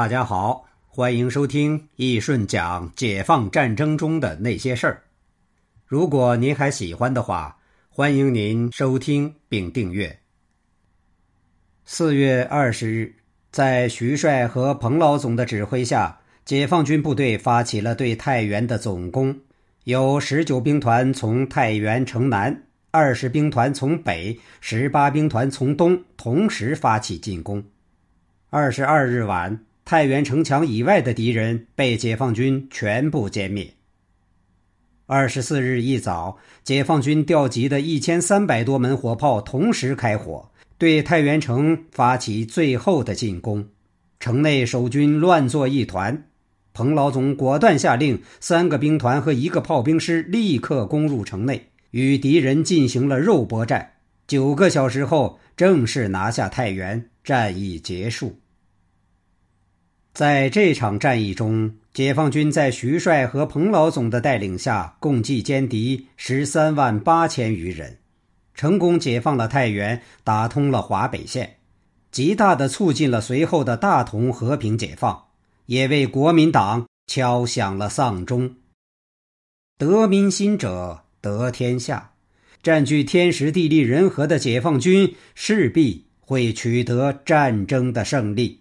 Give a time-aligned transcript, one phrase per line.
[0.00, 5.02] 大家好，欢迎收听易顺讲解放战争中的那些事儿。
[5.84, 7.58] 如果您还喜欢的话，
[7.90, 10.20] 欢迎您收听并订阅。
[11.84, 13.14] 四月二十日，
[13.52, 19.38] 在徐帅和彭老总的指挥下，解放军部队发起了对太原的总攻，
[19.84, 27.62] 由十九兵团从太原城南，二十兵团从北，十八兵团从东同时发起进攻。
[28.48, 29.66] 二十二日晚。
[29.90, 33.74] 太原城墙以外的敌人被解放军全部歼灭。
[35.06, 40.48] 二十四日一早，解放军调集的一千三百多门火炮同时开火，
[40.78, 43.66] 对太原城发起最后的进攻。
[44.20, 46.28] 城内守军乱作一团，
[46.72, 53.94] 彭老总果断下令，三个兵团和一个炮兵师立刻攻入城内，与敌人进行了肉搏战。
[54.28, 58.39] 九个小时后，正式拿下太原，战役结束。
[60.12, 67.98] 在这场战役中，解放军在徐帅和彭老总的带领下，共计歼敌十三万八千余人，
[68.54, 71.56] 成功解放了太原，打通了华北线，
[72.10, 75.26] 极大的促进了随后的大同和平解放，
[75.66, 78.56] 也为国民党敲响了丧钟。
[79.78, 82.12] 得民心者得天下，
[82.62, 88.60] 占据天时地利人和的解放军势必会取得战争的胜利。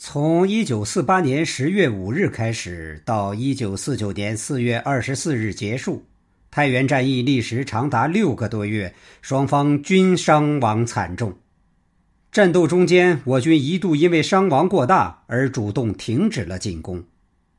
[0.00, 6.04] 从一九四八年十月五日开始，到一九四九年四月二十四日结束，
[6.52, 11.36] 太原战役历时长达六个多月，双方均伤亡惨重。
[12.30, 17.04] 战斗中间，我军一度因为伤亡过大而主动停止了进攻，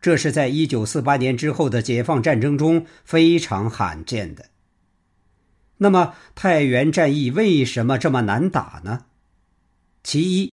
[0.00, 4.46] 这是在一九四八年之后的解放战争中非常罕见的。
[5.78, 9.06] 那么，太原战役为什么这么难打呢？
[10.02, 10.53] 其一。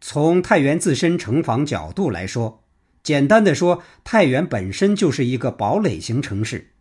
[0.00, 2.62] 从太原自身城防角度来说，
[3.02, 6.72] 简单的说，太原本身就是一个堡垒型城市，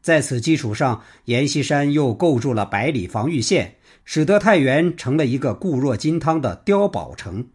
[0.00, 3.74] 在此基础上，阎锡山又构筑了百里防御线，
[4.04, 7.46] 使得太原成了一个固若金汤的碉堡城，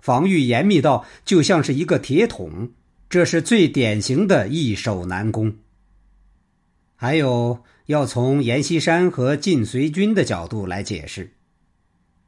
[0.00, 2.70] 防御严密到就像是一个铁桶，
[3.10, 5.54] 这是最典型的易守难攻。
[6.96, 11.30] 还有，要从阎锡山和晋绥军的角度来解释。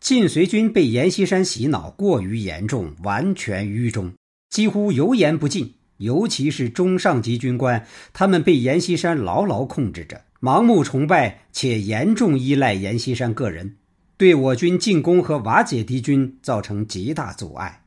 [0.00, 4.12] 晋绥军被阎锡山洗脑过于严重，完全愚忠，
[4.50, 5.74] 几乎油盐不进。
[5.98, 13.76] 尤其是中上级军官，他们被阎锡山牢牢控制着，盲目崇拜且严重依赖阎锡山个人，
[14.16, 17.84] 对我军进攻和瓦解敌军造成极大阻碍。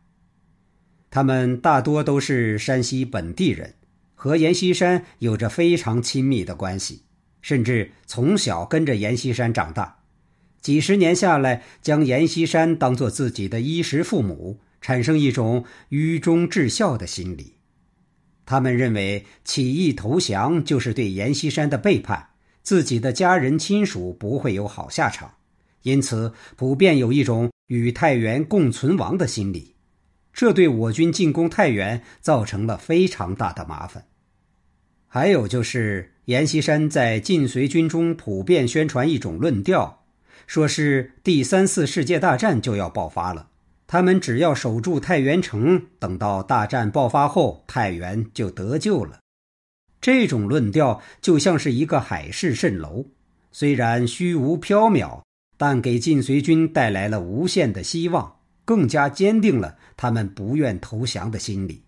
[1.09, 3.73] 他们大多都是山西本地人，
[4.15, 7.01] 和阎锡山有着非常亲密的关系，
[7.41, 9.99] 甚至从小跟着阎锡山长大。
[10.67, 17.53] 几十年下来，将阎锡山当做自己的衣食父母，产生一种愚忠至孝的心理。
[18.45, 22.31] 他们认为起义投降就是对阎锡山的背叛，
[22.63, 25.35] 自己的家人亲属不会有好下场，
[25.83, 29.73] 因此普遍有一种与太原共存亡的心理。
[30.33, 34.03] 这对我军进攻太原造成了非常大的麻烦。
[35.07, 40.03] 还有就是阎锡山在晋绥军中普遍宣传一种论调。
[40.45, 43.49] 说是第三次世界大战就要爆发了，
[43.87, 49.19] 他们只要守住太原城，等到大战爆发后，太原就得救了。
[49.99, 53.07] 这种论调就像是一个海市蜃楼，
[53.51, 55.21] 虽然虚无缥缈，
[55.57, 61.83] 但给晋绥军带来了无限的希望，更加坚定了他们不愿投降的心理。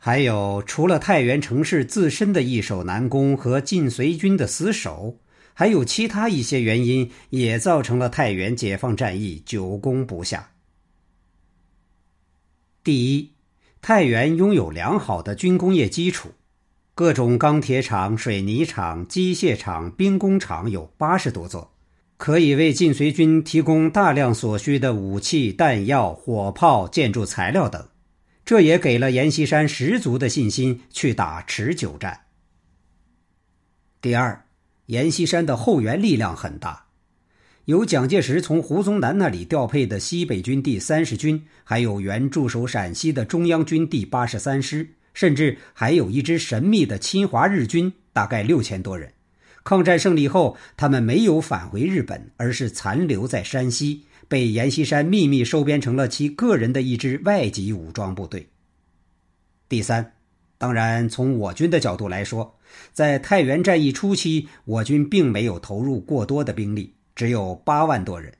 [0.00, 5.18] 还有，除了太原城市自身的易守难攻和晋绥军的死守。
[5.58, 10.52] 还有其他一些原因，也造成了太原解放战役久攻不下。
[12.84, 13.32] 第一，
[13.82, 16.28] 太原拥有良好的军工业基础，
[16.94, 21.74] 各种钢铁厂、水泥厂、机械厂、兵工厂有八十多座，
[22.16, 27.84] 可以为晋绥军提供大量所需的武器、弹药、火炮、建筑材料等，
[28.44, 32.26] 这也给了阎锡山十足的信心去打持久战。
[34.00, 34.44] 第二。
[34.88, 36.86] 阎锡山的后援力量很大，
[37.66, 49.12] 有蒋介石从胡宗南那里调配的西北军第三十军，还有原驻守陕西的中央军第八十三师，甚至还有一支神秘的侵华日军，大概六千多人。
[49.62, 58.48] 抗战胜利后，他们没有返回日本，而是残留在山西，被阎锡山秘密收编成了其个人的一支外籍武装部队。
[59.68, 60.14] 第三。
[60.60, 62.57] 当然，从我军的角度来说，
[62.92, 68.34] 在太原战役初期，我军并没有投入过多的兵力，只有八万多人，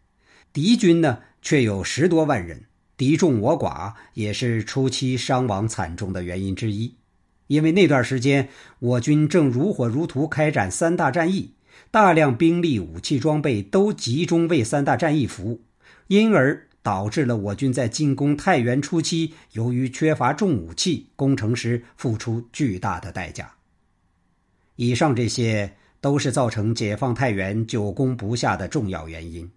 [0.52, 2.64] 敌军呢却有十多万人，
[2.96, 6.96] 敌众我寡也是初期伤亡惨重的原因之一。
[7.46, 8.48] 因为那段时间
[8.78, 11.54] 我军正如火如荼开展三大战役，
[11.90, 15.62] 大量兵力、武器装备都集中为三大战役服务，
[16.08, 23.57] 因而导致了我军在进攻太原初期，由于缺乏重武器，攻城时付出巨大的代价。
[24.80, 25.68] 以上这些
[26.00, 29.48] 都是造成解放太原久攻不下的重要原因。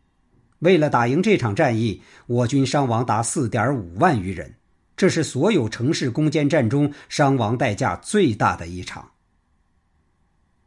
[0.60, 4.52] 为了打赢这场战役，我军伤亡达四点五万余人，
[4.98, 9.08] 这是所有城市攻坚战中伤亡代价最大的一场。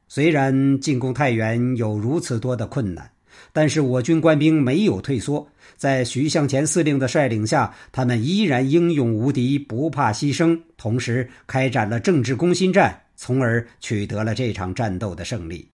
[0.06, 3.10] 虽然进攻太原有如此多的困难，
[3.52, 15.68] 但是我军官兵没有退缩，在徐向前司令的率领下，他们依然英勇无敌，不怕牺牲，同时开展了政治攻心战，从而取得了这场战斗的胜利。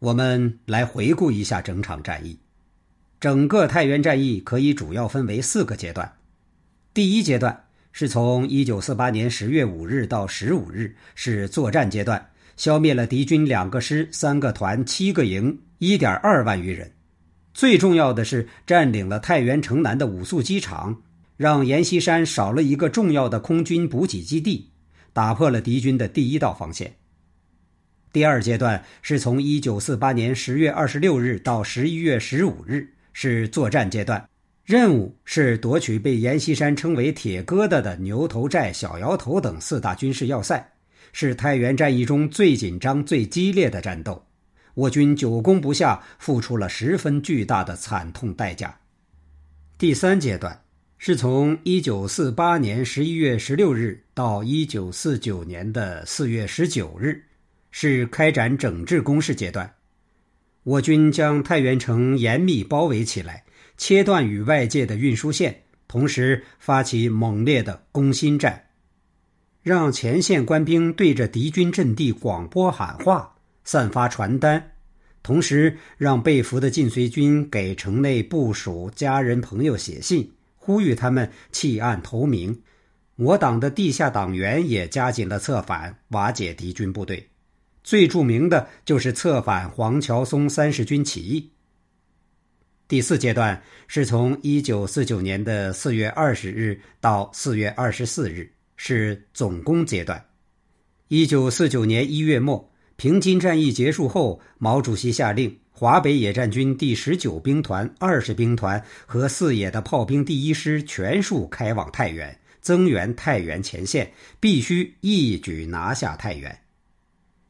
[0.00, 2.38] 我们来回顾一下整场战役。
[3.20, 6.16] 整个太原战役可以主要分为四个阶段。
[6.92, 16.92] 第一阶段是从一九四八年十月五日到十五日，是作战阶段，消灭了敌军两个师、三个团、七个营，一点二万余人。
[17.54, 21.02] 最重要的是占领了太原城南的五宿机场，
[21.36, 24.70] 让阎锡山少了一个重要的空军补给基地，
[25.14, 26.94] 打破了敌军的第一道防线。
[28.12, 34.28] 第二阶段是从一九四八年十月二十六日到十一月十五日，是作战阶段，
[34.64, 40.72] 任务是夺取被阎锡山称为“铁疙瘩”的牛头寨、小窑头等四大军事要塞，
[41.12, 44.24] 是太原战役中最紧张、最激烈的战斗。
[44.74, 48.76] 我军久攻不下，付出了十分巨大的惨痛代价。
[49.76, 50.63] 第三阶段
[51.06, 57.22] 是从一九四八年十一月十六日到一九四九年的四月十九日。
[57.70, 59.70] 是开展整治攻势阶段，
[60.62, 63.44] 我军将太原城严密包围起来，
[63.76, 65.54] 切断与外界的运输线，
[65.86, 68.64] 同时发起猛烈的攻心战，
[69.62, 73.30] 让前线官兵对着敌军阵地广播喊话、
[73.62, 74.70] 散发传单，
[75.22, 80.30] 同时让被俘的晋绥军给城内部署、家人、朋友写信，
[80.64, 82.58] 呼吁他们弃暗投明。
[83.16, 87.28] 我党的地下党员也加紧了策反，瓦解敌军部队。
[87.82, 91.50] 最著名的就是策反黄桥松三十军起义。
[92.88, 100.24] 第四阶段是从一九四九年的四月二十日到四月二十四日，是总攻阶段。
[101.08, 116.56] 一九四九年一月末，平津战役结束后，毛主席下令华北野战军第十九兵团、二十兵团和四野的炮兵第一师全数开往太原，增援太原前线，必须一举拿下太原。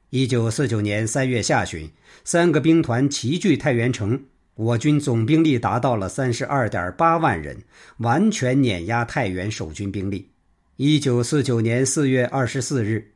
[0.08, 1.90] 一九四九年三月下旬，
[2.24, 4.18] 三个兵团齐聚太原城，
[4.54, 7.62] 我军总兵力达到了三十二点八万人，
[7.98, 10.30] 完全碾压太原守军兵力。
[10.76, 13.13] 一九四九年四月二十四日，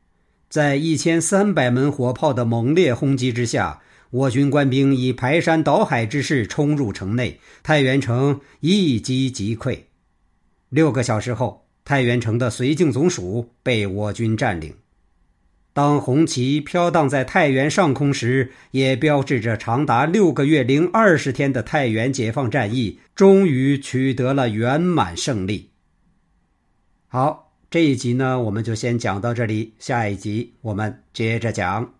[0.48, 3.80] 在一千三百门火炮的猛烈轰击之下，
[4.10, 9.80] 我军官兵以排山倒海之势冲入城内，太原城一击即溃。
[10.70, 14.74] 六个小时后，太原城的绥靖总署被我军占领。
[15.74, 25.70] 当红旗飘荡在太原上空时，也标志着长达六个月零二十天的太原解放战役终于取得了圆满胜利。
[27.06, 31.97] 好，这一集呢，我们就先讲到这里，下一集我们接着讲。